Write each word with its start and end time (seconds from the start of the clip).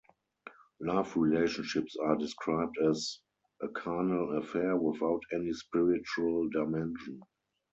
Love 0.79 1.15
relationships 1.15 1.95
are 2.03 2.15
described 2.17 2.75
as 2.89 3.19
a 3.61 3.67
carnal 3.67 4.35
affair, 4.39 4.75
without 4.75 5.21
any 5.31 5.53
spiritual 5.53 6.49
dimension. 6.49 7.21